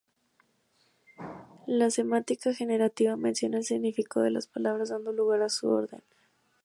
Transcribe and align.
La 1.67 1.91
semántica 1.91 2.55
generativa 2.55 3.15
menciona 3.17 3.59
el 3.59 3.65
significado 3.65 4.23
de 4.23 4.31
las 4.31 4.47
palabras 4.47 4.89
dando 4.89 5.11
lugar 5.11 5.43
a 5.43 5.49
su 5.49 5.69
orden. 5.69 6.01